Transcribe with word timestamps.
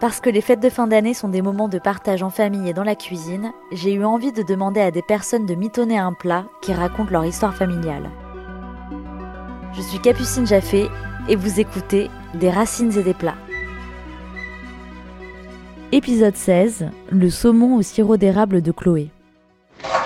Parce 0.00 0.20
que 0.20 0.30
les 0.30 0.40
fêtes 0.40 0.60
de 0.60 0.70
fin 0.70 0.86
d'année 0.86 1.12
sont 1.12 1.28
des 1.28 1.42
moments 1.42 1.68
de 1.68 1.78
partage 1.78 2.22
en 2.22 2.30
famille 2.30 2.70
et 2.70 2.72
dans 2.72 2.84
la 2.84 2.94
cuisine, 2.94 3.52
j'ai 3.70 3.92
eu 3.92 4.02
envie 4.02 4.32
de 4.32 4.42
demander 4.42 4.80
à 4.80 4.90
des 4.90 5.02
personnes 5.02 5.44
de 5.44 5.54
mitonner 5.54 5.98
un 5.98 6.14
plat 6.14 6.46
qui 6.62 6.72
raconte 6.72 7.10
leur 7.10 7.26
histoire 7.26 7.54
familiale. 7.54 8.08
Je 9.74 9.82
suis 9.82 9.98
Capucine 9.98 10.46
Jaffé 10.46 10.88
et 11.28 11.36
vous 11.36 11.60
écoutez 11.60 12.08
Des 12.32 12.48
racines 12.48 12.98
et 12.98 13.02
des 13.02 13.12
plats. 13.12 13.36
Épisode 15.92 16.36
16 16.36 16.86
Le 17.10 17.28
saumon 17.28 17.76
au 17.76 17.82
sirop 17.82 18.16
d'érable 18.16 18.62
de 18.62 18.72
Chloé. 18.72 19.10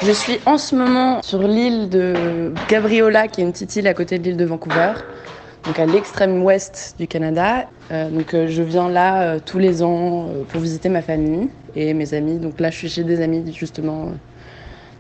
Je 0.03 0.11
suis 0.11 0.41
en 0.45 0.59
ce 0.59 0.75
moment 0.75 1.23
sur 1.23 1.43
l'île 1.43 1.89
de 1.89 2.53
Gabriola, 2.69 3.29
qui 3.29 3.43
est 3.43 3.45
une 3.45 3.53
petite 3.53 3.77
île 3.77 3.87
à 3.87 3.95
côté 3.95 4.19
de 4.19 4.25
l'île 4.25 4.37
de 4.37 4.45
Vancouver, 4.45 4.95
donc 5.67 5.79
à 5.79 5.87
l'extrême 5.87 6.43
ouest 6.43 6.95
du 6.99 7.07
Canada. 7.07 7.67
Euh, 7.91 8.11
donc 8.11 8.35
euh, 8.35 8.49
je 8.49 8.63
viens 8.63 8.89
là 8.89 9.23
euh, 9.23 9.39
tous 9.45 9.59
les 9.59 9.83
ans 9.83 10.29
pour 10.49 10.61
visiter 10.61 10.89
ma 10.89 11.03
famille 11.03 11.49
et 11.75 11.95
mes 11.95 12.13
amis. 12.15 12.39
Donc 12.39 12.61
là, 12.61 12.71
je 12.71 12.77
suis 12.77 12.89
chez 12.89 13.05
des 13.05 13.21
amis 13.21 13.53
justement 13.53 14.13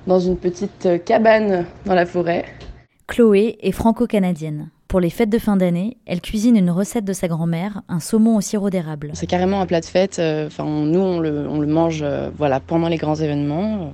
dans 0.07 0.21
une 0.21 0.37
petite 0.37 1.05
cabane 1.05 1.67
dans 1.87 1.95
la 1.95 2.07
forêt. 2.07 2.45
Chloé 3.07 3.59
est 3.61 3.73
franco-canadienne. 3.73 4.71
Pour 4.89 5.01
les 5.01 5.11
fêtes 5.11 5.31
de 5.31 5.39
fin 5.39 5.57
d'année, 5.57 5.97
elle 6.07 6.21
cuisine 6.21 6.57
une 6.57 6.71
recette 6.71 7.05
de 7.05 7.13
sa 7.13 7.27
grand-mère, 7.27 7.83
un 7.89 8.01
saumon 8.01 8.37
au 8.37 8.41
sirop 8.41 8.71
d'érable. 8.71 9.11
C'est 9.15 9.27
carrément 9.27 9.61
un 9.61 9.67
plat 9.67 9.81
de 9.81 9.87
fête. 9.87 10.21
Enfin, 10.47 10.65
nous, 10.65 11.01
on 11.01 11.19
le, 11.19 11.49
on 11.49 11.59
le 11.59 11.67
mange 11.67 12.05
voilà, 12.37 12.61
pendant 12.61 12.89
les 12.89 12.97
grands 12.97 13.17
événements. 13.17 13.93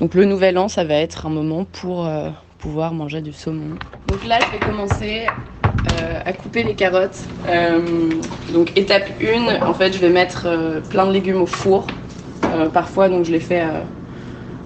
Donc 0.00 0.14
le 0.14 0.24
nouvel 0.24 0.56
an, 0.58 0.68
ça 0.68 0.84
va 0.84 0.94
être 0.94 1.26
un 1.26 1.30
moment 1.30 1.64
pour 1.64 2.08
pouvoir 2.58 2.94
manger 2.94 3.20
du 3.20 3.32
saumon. 3.32 3.76
Donc 4.06 4.24
là, 4.26 4.38
je 4.40 4.52
vais 4.52 4.58
commencer 4.58 5.26
euh, 6.00 6.20
à 6.24 6.32
couper 6.32 6.62
les 6.62 6.74
carottes. 6.74 7.18
Euh, 7.48 7.80
donc 8.52 8.76
étape 8.76 9.08
1, 9.22 9.66
en 9.66 9.74
fait, 9.74 9.92
je 9.92 9.98
vais 9.98 10.10
mettre 10.10 10.44
euh, 10.46 10.80
plein 10.80 11.06
de 11.06 11.12
légumes 11.12 11.42
au 11.42 11.46
four. 11.46 11.86
parfois, 12.72 13.08
donc 13.08 13.24
je 13.24 13.32
les 13.32 13.40
fais 13.40 13.62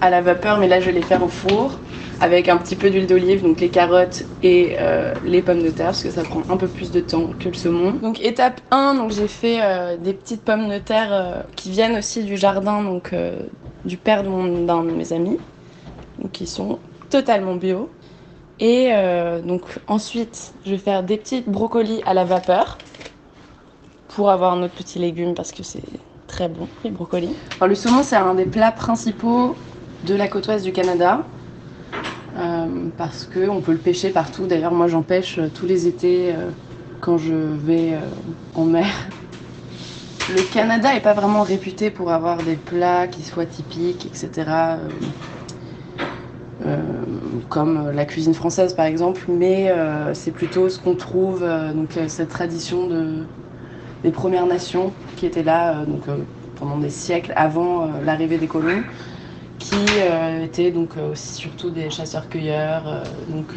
à 0.01 0.09
la 0.09 0.21
vapeur, 0.21 0.57
mais 0.57 0.67
là, 0.67 0.79
je 0.79 0.85
vais 0.85 0.91
les 0.91 1.01
faire 1.01 1.23
au 1.23 1.27
four 1.27 1.79
avec 2.21 2.47
un 2.47 2.57
petit 2.57 2.75
peu 2.75 2.89
d'huile 2.89 3.07
d'olive, 3.07 3.41
donc 3.41 3.59
les 3.59 3.67
carottes 3.69 4.23
et 4.43 4.77
les 5.25 5.41
pommes 5.41 5.63
de 5.63 5.69
terre, 5.69 5.87
parce 5.87 6.03
que 6.03 6.09
ça 6.11 6.23
prend 6.23 6.41
un 6.49 6.55
peu 6.55 6.67
plus 6.67 6.91
de 6.91 7.01
temps 7.01 7.31
que 7.39 7.49
le 7.49 7.53
saumon. 7.53 7.91
Donc 7.91 8.21
étape 8.21 8.61
1, 8.71 8.95
donc 8.95 9.11
j'ai 9.11 9.27
fait 9.27 9.59
des 9.99 10.13
petites 10.13 10.41
pommes 10.41 10.69
de 10.69 10.77
terre 10.77 11.43
qui 11.57 11.71
viennent 11.71 11.97
aussi 11.97 12.23
du 12.23 12.37
jardin, 12.37 12.81
donc 12.83 13.13
du 13.83 13.97
père 13.97 14.23
d'un 14.23 14.83
de, 14.83 14.91
mes 14.91 15.11
amis, 15.11 15.39
donc 16.19 16.31
qui 16.31 16.47
sont 16.47 16.79
totalement 17.09 17.55
bio. 17.55 17.89
Et 18.59 18.89
euh, 18.91 19.41
donc 19.41 19.61
ensuite, 19.87 20.53
je 20.65 20.71
vais 20.71 20.77
faire 20.77 21.03
des 21.03 21.17
petits 21.17 21.41
brocolis 21.41 22.01
à 22.05 22.13
la 22.13 22.23
vapeur 22.23 22.77
pour 24.09 24.29
avoir 24.29 24.53
un 24.53 24.63
autre 24.63 24.75
petit 24.75 24.99
légume 24.99 25.33
parce 25.33 25.51
que 25.51 25.63
c'est 25.63 25.83
très 26.27 26.47
bon, 26.47 26.67
les 26.83 26.91
brocolis. 26.91 27.35
Alors, 27.59 27.67
le 27.67 27.75
saumon, 27.75 28.03
c'est 28.03 28.15
un 28.15 28.35
des 28.35 28.45
plats 28.45 28.71
principaux 28.71 29.55
de 30.05 30.15
la 30.15 30.27
côte 30.27 30.47
ouest 30.47 30.63
du 30.63 30.71
Canada. 30.71 31.23
Euh, 32.35 32.65
parce 32.97 33.25
qu'on 33.31 33.61
peut 33.61 33.73
le 33.73 33.77
pêcher 33.77 34.09
partout. 34.09 34.47
D'ailleurs, 34.47 34.71
moi 34.71 34.87
j'en 34.87 35.03
pêche 35.03 35.39
tous 35.53 35.67
les 35.67 35.85
étés 35.85 36.33
euh, 36.33 36.49
quand 36.99 37.19
je 37.19 37.33
vais 37.33 37.95
en 38.55 38.65
mer. 38.65 38.87
Le 40.29 40.41
Canada 40.41 40.93
n'est 40.93 41.01
pas 41.01 41.13
vraiment 41.13 41.43
réputé 41.43 41.91
pour 41.91 42.11
avoir 42.11 42.37
des 42.37 42.55
plats 42.55 43.07
qui 43.07 43.21
soient 43.21 43.45
typiques, 43.45 44.05
etc. 44.05 44.45
Euh, 46.65 46.77
comme 47.49 47.91
la 47.91 48.05
cuisine 48.05 48.33
française 48.33 48.73
par 48.73 48.85
exemple, 48.85 49.25
mais 49.27 49.69
euh, 49.69 50.13
c'est 50.13 50.31
plutôt 50.31 50.69
ce 50.69 50.79
qu'on 50.79 50.95
trouve, 50.95 51.43
euh, 51.43 51.73
donc 51.73 51.89
cette 52.07 52.29
tradition 52.29 52.87
de, 52.87 53.25
des 54.03 54.11
Premières 54.11 54.45
Nations 54.45 54.93
qui 55.17 55.25
étaient 55.25 55.43
là 55.43 55.83
donc, 55.85 56.03
pendant 56.55 56.77
des 56.77 56.89
siècles 56.89 57.33
avant 57.35 57.89
l'arrivée 58.05 58.37
des 58.37 58.47
colons, 58.47 58.81
qui 59.59 59.97
étaient 60.43 60.71
donc 60.71 60.91
aussi 61.11 61.33
surtout 61.35 61.69
des 61.69 61.89
chasseurs-cueilleurs. 61.89 63.03
donc, 63.29 63.47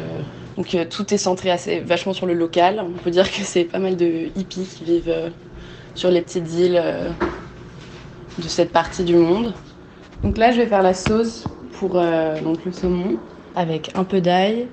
donc 0.55 0.77
tout 0.89 1.13
est 1.13 1.17
centré 1.17 1.49
assez 1.49 1.79
vachement 1.79 2.13
sur 2.13 2.25
le 2.25 2.33
local. 2.33 2.81
On 2.85 2.97
peut 2.97 3.11
dire 3.11 3.29
que 3.29 3.41
c'est 3.43 3.65
pas 3.65 3.79
mal 3.79 3.97
de 3.97 4.29
hippies 4.35 4.67
qui 4.67 4.83
vivent 4.85 5.31
sur 5.95 6.09
les 6.09 6.21
petites 6.21 6.53
îles 6.53 6.81
de 8.37 8.47
cette 8.47 8.71
partie 8.71 9.03
du 9.03 9.15
monde. 9.15 9.53
Donc 10.23 10.37
là, 10.37 10.51
je 10.51 10.57
vais 10.57 10.67
faire 10.67 10.83
la 10.83 10.93
sauce 10.93 11.45
pour 11.79 11.93
euh, 11.95 12.39
donc 12.41 12.63
le 12.65 12.71
saumon 12.71 13.17
avec 13.55 13.91
un 13.95 14.03
peu 14.03 14.21
d'ail, 14.21 14.67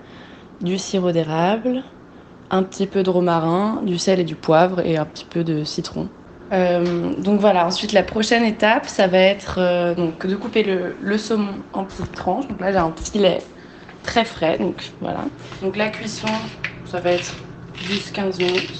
du 0.60 0.78
sirop 0.78 1.12
d'érable, 1.12 1.82
un 2.50 2.62
petit 2.62 2.86
peu 2.86 3.02
de 3.02 3.10
romarin, 3.10 3.80
du 3.84 3.98
sel 3.98 4.20
et 4.20 4.24
du 4.24 4.34
poivre 4.34 4.80
et 4.84 4.96
un 4.96 5.04
petit 5.04 5.24
peu 5.24 5.44
de 5.44 5.64
citron. 5.64 6.08
Euh, 6.52 7.14
donc 7.16 7.40
voilà, 7.40 7.66
ensuite 7.66 7.92
la 7.92 8.02
prochaine 8.02 8.44
étape, 8.44 8.86
ça 8.86 9.06
va 9.06 9.18
être 9.18 9.56
euh, 9.58 9.94
donc 9.94 10.26
de 10.26 10.36
couper 10.36 10.62
le, 10.62 10.94
le, 11.00 11.18
saumon 11.18 11.54
en 11.72 11.84
petites 11.84 12.12
tranches. 12.12 12.46
Donc 12.48 12.60
là 12.60 12.72
j'ai 12.72 12.78
un 12.78 12.92
filet 13.02 13.38
très 14.02 14.24
frais, 14.24 14.58
donc 14.58 14.92
voilà. 15.00 15.24
Donc 15.62 15.76
la 15.76 15.88
cuisson, 15.88 16.28
ça 16.84 17.00
va 17.00 17.12
être 17.12 17.34
10-15 17.88 18.38
minutes. 18.38 18.72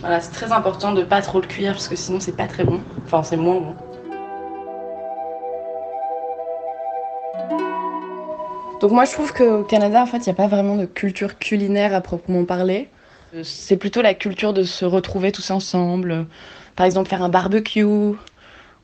Voilà, 0.00 0.20
c'est 0.20 0.32
très 0.32 0.50
important 0.50 0.92
de 0.92 1.02
pas 1.02 1.20
trop 1.20 1.40
le 1.40 1.46
cuire 1.46 1.72
parce 1.72 1.88
que 1.88 1.96
sinon 1.96 2.20
c'est 2.20 2.36
pas 2.36 2.46
très 2.46 2.64
bon. 2.64 2.80
Enfin 3.04 3.22
c'est 3.22 3.36
moins 3.36 3.60
bon. 3.60 3.74
Donc 8.80 8.92
moi 8.92 9.04
je 9.04 9.12
trouve 9.12 9.34
qu'au 9.34 9.62
Canada 9.62 10.02
en 10.02 10.06
fait 10.06 10.18
il 10.18 10.24
n'y 10.24 10.30
a 10.30 10.34
pas 10.34 10.46
vraiment 10.46 10.76
de 10.76 10.86
culture 10.86 11.38
culinaire 11.38 11.94
à 11.94 12.00
proprement 12.00 12.44
parler. 12.44 12.88
C'est 13.44 13.76
plutôt 13.76 14.02
la 14.02 14.14
culture 14.14 14.52
de 14.52 14.64
se 14.64 14.84
retrouver 14.84 15.30
tous 15.30 15.50
ensemble, 15.50 16.26
par 16.74 16.86
exemple 16.86 17.08
faire 17.08 17.22
un 17.22 17.28
barbecue 17.28 17.84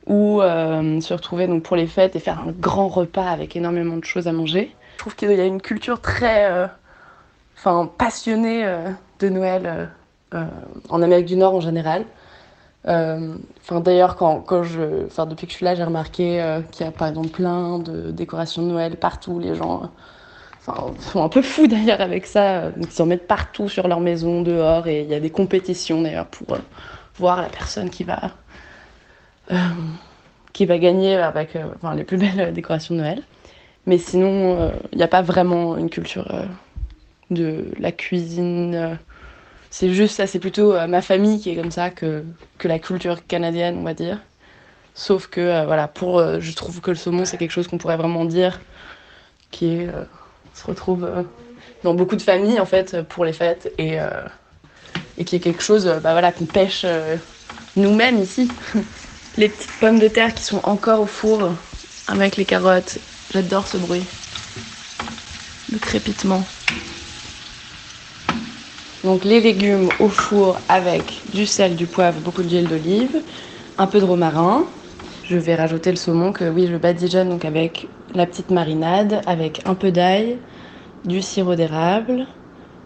ou 0.05 0.41
euh, 0.41 1.01
se 1.01 1.13
retrouver 1.13 1.47
donc 1.47 1.63
pour 1.63 1.75
les 1.75 1.87
fêtes 1.87 2.15
et 2.15 2.19
faire 2.19 2.39
un 2.39 2.51
grand 2.51 2.87
repas 2.87 3.29
avec 3.29 3.55
énormément 3.55 3.97
de 3.97 4.05
choses 4.05 4.27
à 4.27 4.31
manger. 4.31 4.73
Je 4.93 4.99
trouve 4.99 5.15
qu'il 5.15 5.31
y 5.31 5.41
a 5.41 5.45
une 5.45 5.61
culture 5.61 5.99
très 5.99 6.45
euh, 6.45 7.85
passionnée 7.97 8.65
euh, 8.65 8.89
de 9.19 9.29
Noël 9.29 9.89
en 10.89 11.01
Amérique 11.01 11.25
du 11.25 11.37
Nord 11.37 11.55
en 11.55 11.61
général. 11.61 12.05
Enfin, 12.87 13.81
D'ailleurs, 13.81 14.15
quand, 14.15 14.39
quand 14.41 14.63
je, 14.63 15.05
enfin, 15.05 15.25
depuis 15.25 15.45
que 15.45 15.51
je 15.51 15.57
suis 15.57 15.65
là, 15.65 15.75
j'ai 15.75 15.83
remarqué 15.83 16.41
euh, 16.41 16.61
qu'il 16.61 16.85
y 16.85 16.89
a 16.89 16.91
par 16.91 17.07
exemple 17.07 17.29
plein 17.29 17.79
de 17.79 18.11
décorations 18.11 18.61
de 18.61 18.67
Noël 18.67 18.95
partout. 18.95 19.39
Les 19.39 19.55
gens 19.55 19.91
sont 20.99 21.23
un 21.23 21.29
peu 21.29 21.41
fous 21.41 21.67
d'ailleurs 21.67 22.01
avec 22.01 22.25
ça. 22.25 22.71
ils 22.77 22.91
s'en 22.91 23.05
mettent 23.05 23.27
partout 23.27 23.67
sur 23.67 23.87
leur 23.87 23.99
maison, 23.99 24.41
dehors. 24.41 24.87
Et 24.87 25.01
il 25.01 25.09
y 25.09 25.13
a 25.13 25.19
des 25.19 25.29
compétitions 25.29 26.01
d'ailleurs 26.01 26.27
pour 26.27 26.55
euh, 26.55 26.59
voir 27.15 27.41
la 27.41 27.49
personne 27.49 27.89
qui 27.89 28.05
va, 28.05 28.31
euh, 29.51 29.57
qui 30.53 30.65
va 30.65 30.77
gagner 30.77 31.15
avec 31.15 31.57
enfin, 31.75 31.93
les 31.93 32.05
plus 32.05 32.17
belles 32.17 32.53
décorations 32.53 32.95
de 32.95 33.01
Noël. 33.01 33.23
Mais 33.85 33.97
sinon, 33.97 34.71
il 34.91 34.97
n'y 34.97 35.03
a 35.03 35.07
pas 35.07 35.21
vraiment 35.21 35.77
une 35.77 35.89
culture 35.89 36.27
de 37.31 37.65
la 37.79 37.93
cuisine 37.93 38.97
c'est 39.69 39.93
juste 39.93 40.15
ça, 40.15 40.27
c'est 40.27 40.39
plutôt 40.39 40.73
euh, 40.73 40.87
ma 40.87 41.01
famille 41.01 41.39
qui 41.39 41.49
est 41.49 41.55
comme 41.55 41.71
ça 41.71 41.89
que, 41.89 42.23
que 42.57 42.67
la 42.67 42.79
culture 42.79 43.25
canadienne, 43.27 43.77
on 43.79 43.83
va 43.83 43.93
dire. 43.93 44.19
Sauf 44.95 45.27
que, 45.27 45.41
euh, 45.41 45.65
voilà, 45.65 45.87
pour, 45.87 46.19
euh, 46.19 46.39
je 46.39 46.53
trouve 46.53 46.81
que 46.81 46.91
le 46.91 46.97
saumon, 46.97 47.25
c'est 47.25 47.37
quelque 47.37 47.51
chose 47.51 47.67
qu'on 47.67 47.77
pourrait 47.77 47.97
vraiment 47.97 48.25
dire, 48.25 48.59
qui 49.51 49.73
est, 49.73 49.89
se 50.53 50.65
retrouve 50.65 51.09
dans 51.83 51.93
beaucoup 51.93 52.15
de 52.15 52.21
familles, 52.21 52.59
en 52.59 52.65
fait, 52.65 53.01
pour 53.03 53.25
les 53.25 53.33
fêtes, 53.33 53.71
et, 53.77 53.97
et 55.17 55.23
qui 55.23 55.35
est 55.35 55.39
quelque 55.39 55.63
chose, 55.63 55.85
bah 55.85 56.11
voilà, 56.11 56.31
qu'on 56.31 56.45
pêche 56.45 56.85
nous-mêmes 57.75 58.21
ici. 58.21 58.49
les 59.37 59.49
petites 59.49 59.71
pommes 59.79 59.99
de 59.99 60.07
terre 60.07 60.33
qui 60.33 60.43
sont 60.43 60.59
encore 60.63 61.01
au 61.01 61.05
four 61.05 61.51
avec 62.07 62.35
les 62.35 62.45
carottes, 62.45 62.97
j'adore 63.31 63.67
ce 63.67 63.77
bruit. 63.77 64.03
Le 65.71 65.77
crépitement. 65.77 66.43
Donc 69.03 69.23
les 69.23 69.39
légumes 69.39 69.89
au 69.99 70.07
four 70.07 70.57
avec 70.69 71.21
du 71.31 71.45
sel, 71.45 71.75
du 71.75 71.85
poivre, 71.85 72.19
beaucoup 72.19 72.43
d'huile 72.43 72.67
d'olive, 72.67 73.21
un 73.77 73.87
peu 73.87 73.99
de 73.99 74.05
romarin. 74.05 74.65
Je 75.23 75.37
vais 75.37 75.55
rajouter 75.55 75.91
le 75.91 75.97
saumon 75.97 76.31
que 76.31 76.49
oui 76.49 76.67
je 76.67 76.77
badigeonne 76.77 77.29
donc 77.29 77.45
avec 77.45 77.87
la 78.15 78.25
petite 78.25 78.49
marinade, 78.49 79.21
avec 79.27 79.61
un 79.65 79.75
peu 79.75 79.91
d'ail, 79.91 80.37
du 81.05 81.21
sirop 81.21 81.55
d'érable, 81.55 82.25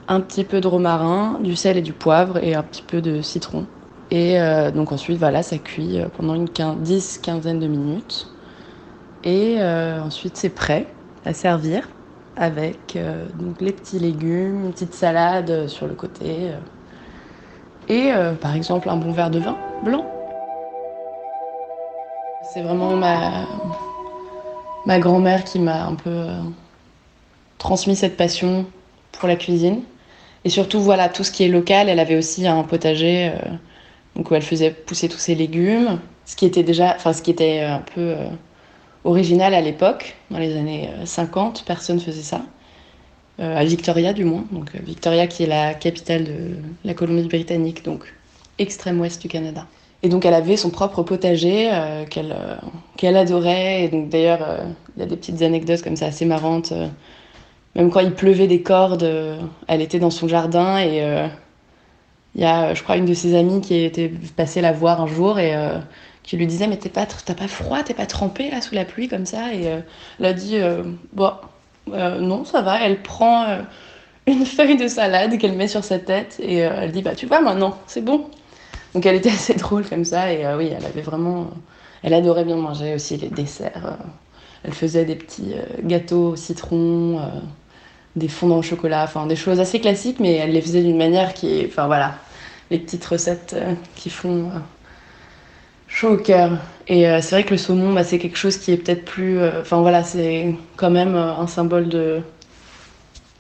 un 0.08 0.20
petit 0.20 0.44
peu 0.44 0.60
de 0.60 0.68
romarin, 0.68 1.40
du 1.42 1.56
sel 1.56 1.78
et 1.78 1.82
du 1.82 1.94
poivre 1.94 2.44
et 2.44 2.56
un 2.56 2.64
petit 2.64 2.84
peu 2.84 3.02
de 3.02 3.22
citron. 3.22 3.66
Et 4.10 4.40
euh, 4.42 4.72
donc 4.72 4.92
ensuite, 4.92 5.18
voilà, 5.18 5.42
ça 5.42 5.58
cuit 5.58 6.00
euh, 6.00 6.08
pendant 6.18 6.36
une 6.36 6.46
10 6.46 7.20
quinzaine 7.24 7.60
de 7.60 7.68
minutes. 7.68 8.28
Et 9.24 9.58
euh, 9.60 10.02
ensuite, 10.02 10.36
c'est 10.36 10.50
prêt 10.50 10.88
à 11.24 11.34
servir 11.34 11.88
avec 12.36 12.98
donc 13.40 13.60
les 13.62 13.72
petits 13.72 14.00
légumes, 14.00 14.66
une 14.66 14.72
petite 14.72 14.94
salade 14.94 15.68
sur 15.68 15.88
le 15.88 15.94
côté. 15.94 16.52
et 17.90 18.12
par 18.40 18.56
exemple, 18.56 18.90
un 18.90 18.98
bon 18.98 19.12
verre 19.12 19.30
de 19.30 19.40
vin 19.40 19.58
blanc. 19.84 20.06
C'est 22.54 22.62
vraiment 22.62 22.96
ma, 22.96 23.46
ma 24.86 25.00
grand-mère 25.00 25.44
qui 25.44 25.60
m'a 25.60 25.86
un 25.86 25.96
peu 25.96 26.28
transmis 27.58 27.96
cette 27.96 28.18
passion 28.18 28.66
pour 29.12 29.28
la 29.28 29.36
cuisine. 29.36 29.82
Et 30.44 30.50
surtout, 30.50 30.80
voilà, 30.80 31.10
tout 31.10 31.24
ce 31.24 31.32
qui 31.32 31.44
est 31.44 31.48
local. 31.48 31.90
Elle 31.90 32.00
avait 32.00 32.18
aussi 32.18 32.48
un 32.48 32.64
potager 32.64 33.32
donc 34.16 34.30
où 34.32 34.36
elle 34.36 34.42
faisait 34.42 34.72
pousser 34.72 35.08
tous 35.10 35.18
ses 35.18 35.36
légumes, 35.36 36.00
ce 36.26 36.36
qui 36.36 36.46
était 36.46 36.64
déjà, 36.64 36.96
enfin 36.96 37.14
ce 37.14 37.22
qui 37.22 37.32
était 37.32 37.62
un 37.62 37.80
peu 37.80 38.02
euh, 38.02 38.28
original 39.04 39.54
à 39.54 39.62
l'époque, 39.62 40.16
dans 40.30 40.38
les 40.38 40.56
années 40.58 40.90
50, 41.06 41.60
euh, 41.60 41.64
personne 41.66 42.00
faisait 42.00 42.22
ça. 42.22 42.42
Euh, 43.40 43.58
à 43.58 43.64
Victoria 43.64 44.14
du 44.14 44.26
moins, 44.26 44.44
donc 44.52 44.76
Victoria 44.76 45.26
qui 45.26 45.44
est 45.44 45.48
la 45.48 45.74
capitale 45.74 46.26
de 46.26 46.58
la 46.84 46.94
Colombie-Britannique, 46.94 47.84
donc 47.84 48.14
extrême 48.60 49.00
ouest 49.00 49.22
du 49.22 49.28
Canada. 49.28 49.66
Et 50.04 50.10
donc 50.10 50.26
elle 50.26 50.34
avait 50.34 50.58
son 50.58 50.70
propre 50.70 51.04
potager 51.04 51.70
qu'elle 52.10 52.36
qu'elle 52.98 53.16
adorait. 53.16 53.84
Et 53.84 53.88
donc 53.88 54.10
d'ailleurs 54.10 54.66
il 54.96 55.00
y 55.00 55.04
a 55.04 55.06
des 55.06 55.16
petites 55.16 55.42
anecdotes 55.44 55.82
comme 55.82 55.96
ça 55.96 56.08
assez 56.08 56.26
marrantes. 56.26 56.74
même 57.76 57.90
quand 57.92 58.00
il 58.00 58.12
pleuvait 58.12 58.48
des 58.48 58.62
cordes, 58.62 59.08
elle 59.68 59.82
était 59.82 60.00
dans 60.00 60.10
son 60.10 60.28
jardin 60.28 60.80
et 60.80 61.30
il 62.36 62.42
y 62.42 62.46
a, 62.46 62.74
je 62.74 62.82
crois, 62.84 62.98
une 62.98 63.06
de 63.06 63.14
ses 63.14 63.36
amies 63.36 63.62
qui 63.62 63.84
était 63.84 64.12
passée 64.36 64.62
la 64.62 64.72
voir 64.72 65.02
un 65.02 65.08
jour 65.08 65.40
et 65.40 65.56
euh, 65.56 65.80
qui 66.24 66.38
lui 66.38 66.48
disait 66.48 66.68
Mais 66.68 66.78
pas, 66.78 67.06
t'as 67.06 67.34
pas 67.34 67.48
froid, 67.48 67.84
t'es 67.84 67.94
pas 67.94 68.06
trempé 68.06 68.50
là 68.50 68.62
sous 68.62 68.74
la 68.74 68.86
pluie 68.86 69.08
comme 69.08 69.26
ça? 69.26 69.54
Et 69.54 69.68
euh, 69.68 69.80
elle 70.20 70.26
a 70.26 70.34
dit 70.34 70.58
euh, 70.58 70.84
Bon, 71.14 71.34
non, 71.88 72.46
ça 72.46 72.62
va. 72.62 72.82
Elle 72.82 73.02
prend 73.02 73.46
une 74.28 74.46
feuille 74.46 74.78
de 74.78 74.88
salade 74.88 75.38
qu'elle 75.38 75.54
met 75.54 75.68
sur 75.68 75.84
sa 75.84 76.00
tête 76.00 76.38
et 76.42 76.58
elle 76.58 76.92
dit 76.92 77.02
Bah, 77.02 77.16
tu 77.16 77.26
vois, 77.26 77.42
maintenant, 77.42 77.78
c'est 77.88 78.04
bon. 78.04 78.28
Donc 78.94 79.06
elle 79.06 79.16
était 79.16 79.30
assez 79.32 79.54
drôle 79.56 79.88
comme 79.88 80.06
ça 80.06 80.32
et 80.32 80.46
oui, 80.56 80.72
elle 80.76 80.86
avait 80.86 81.02
vraiment. 81.02 81.50
Elle 82.04 82.14
adorait 82.14 82.46
bien 82.46 82.56
manger 82.56 82.96
aussi 82.96 83.18
les 83.18 83.30
desserts. 83.30 83.98
elle 84.64 84.74
faisait 84.74 85.06
des 85.06 85.16
petits 85.16 85.54
gâteaux 85.84 86.30
au 86.30 86.36
citron 86.36 87.20
des 88.16 88.28
fondants 88.28 88.58
au 88.58 88.62
chocolat, 88.62 89.04
enfin 89.04 89.26
des 89.26 89.36
choses 89.36 89.60
assez 89.60 89.80
classiques, 89.80 90.20
mais 90.20 90.36
elle 90.36 90.52
les 90.52 90.62
faisait 90.62 90.82
d'une 90.82 90.98
manière 90.98 91.34
qui 91.34 91.60
est, 91.60 91.68
enfin 91.68 91.88
voilà, 91.88 92.16
les 92.70 92.80
petites 92.80 93.06
recettes 93.06 93.54
euh, 93.58 93.74
qui 93.96 94.10
font 94.10 94.48
euh, 94.48 94.60
chaud 95.88 96.14
au 96.14 96.18
cœur. 96.18 96.58
Et 96.88 97.08
euh, 97.08 97.22
c'est 97.22 97.36
vrai 97.36 97.44
que 97.44 97.52
le 97.52 97.58
saumon, 97.58 97.94
bah, 97.94 98.04
c'est 98.04 98.20
quelque 98.20 98.38
chose 98.38 98.58
qui 98.58 98.72
est 98.72 98.78
peut-être 98.78 99.06
plus, 99.06 99.40
enfin 99.62 99.82
voilà, 99.82 100.04
c'est 100.04 100.56
quand 100.76 100.90
même 100.92 101.16
un 101.16 101.48
symbole 101.48 101.90
de 101.90 102.22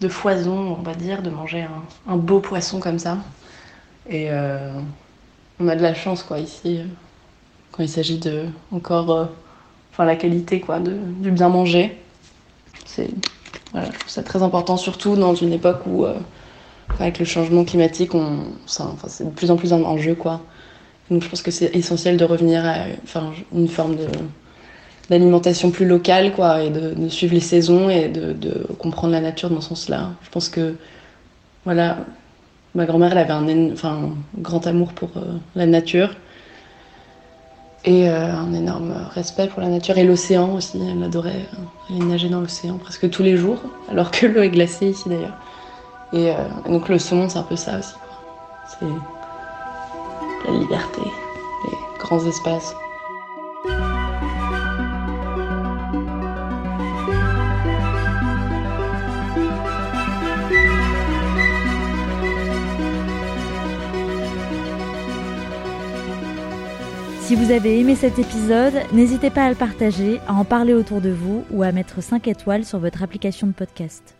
de 0.01 0.07
foison, 0.07 0.77
on 0.79 0.81
va 0.81 0.95
dire, 0.95 1.21
de 1.21 1.29
manger 1.29 1.67
un, 2.07 2.15
beau 2.15 2.39
poisson 2.39 2.79
comme 2.79 2.97
ça. 2.97 3.19
Et 4.09 4.29
on 5.59 5.67
a 5.67 5.75
de 5.75 5.81
la 5.81 5.93
chance 5.93 6.23
quoi 6.23 6.39
ici 6.39 6.79
quand 7.71 7.83
il 7.83 7.89
s'agit 7.89 8.17
de 8.17 8.45
encore, 8.71 9.29
enfin 9.91 10.05
la 10.05 10.15
qualité 10.15 10.59
quoi, 10.59 10.79
de, 10.79 10.97
du 11.19 11.29
bien 11.29 11.49
manger. 11.49 11.95
C'est 12.85 13.09
voilà, 13.71 13.87
je 13.91 13.99
trouve 13.99 14.09
ça 14.11 14.23
très 14.23 14.43
important, 14.43 14.77
surtout 14.77 15.15
dans 15.15 15.35
une 15.35 15.53
époque 15.53 15.81
où, 15.85 16.05
euh, 16.05 16.15
avec 16.99 17.19
le 17.19 17.25
changement 17.25 17.63
climatique, 17.63 18.13
on, 18.13 18.39
enfin, 18.65 18.95
c'est 19.07 19.25
de 19.25 19.29
plus 19.29 19.51
en 19.51 19.55
plus 19.55 19.73
en, 19.73 19.97
jeu. 19.97 20.15
Quoi. 20.15 20.41
Donc 21.09 21.23
je 21.23 21.29
pense 21.29 21.41
que 21.41 21.51
c'est 21.51 21.75
essentiel 21.75 22.17
de 22.17 22.25
revenir 22.25 22.65
à 22.65 22.85
enfin, 23.03 23.31
une 23.53 23.67
forme 23.67 23.95
de, 23.95 24.07
d'alimentation 25.09 25.71
plus 25.71 25.85
locale 25.85 26.33
quoi, 26.33 26.63
et 26.63 26.69
de, 26.69 27.07
suivre 27.09 27.33
les 27.33 27.39
saisons 27.39 27.89
et 27.89 28.07
de, 28.09 28.33
de, 28.33 28.67
comprendre 28.77 29.13
la 29.13 29.21
nature 29.21 29.49
dans 29.49 29.61
ce 29.61 29.69
sens-là. 29.69 30.11
Je 30.23 30.29
pense 30.29 30.49
que 30.49 30.75
voilà, 31.63 31.97
ma 32.75 32.85
grand-mère 32.85 33.11
elle 33.11 33.17
avait 33.19 33.31
un, 33.31 33.71
enfin, 33.71 34.09
grand 34.37 34.67
amour 34.67 34.93
pour 34.93 35.09
euh, 35.15 35.37
la 35.55 35.65
nature 35.65 36.15
et 37.83 38.09
euh, 38.09 38.33
un 38.33 38.53
énorme 38.53 38.93
respect 39.13 39.47
pour 39.47 39.61
la 39.61 39.67
nature 39.67 39.97
et 39.97 40.03
l'océan 40.03 40.55
aussi. 40.55 40.79
Elle 40.81 41.03
adorait 41.03 41.47
aller 41.89 41.99
nager 41.99 42.29
dans 42.29 42.41
l'océan 42.41 42.77
presque 42.77 43.09
tous 43.09 43.23
les 43.23 43.37
jours, 43.37 43.61
alors 43.89 44.11
que 44.11 44.25
l'eau 44.25 44.41
est 44.41 44.49
glacée 44.49 44.87
ici 44.87 45.09
d'ailleurs. 45.09 45.37
Et, 46.13 46.31
euh, 46.31 46.35
donc 46.67 46.89
le 46.89 46.99
saumon, 46.99 47.29
c'est 47.29 47.39
un 47.39 47.43
peu 47.43 47.55
ça 47.55 47.79
aussi. 47.79 47.93
C'est 48.79 48.85
la 50.47 50.57
liberté, 50.57 51.01
les 51.01 51.99
grands 51.99 52.25
espaces. 52.25 52.75
Si 67.31 67.37
vous 67.37 67.51
avez 67.51 67.79
aimé 67.79 67.95
cet 67.95 68.19
épisode, 68.19 68.73
n'hésitez 68.91 69.29
pas 69.29 69.45
à 69.45 69.49
le 69.49 69.55
partager, 69.55 70.19
à 70.27 70.33
en 70.33 70.43
parler 70.43 70.73
autour 70.73 70.99
de 70.99 71.11
vous 71.11 71.45
ou 71.49 71.63
à 71.63 71.71
mettre 71.71 72.03
5 72.03 72.27
étoiles 72.27 72.65
sur 72.65 72.77
votre 72.79 73.03
application 73.03 73.47
de 73.47 73.53
podcast. 73.53 74.17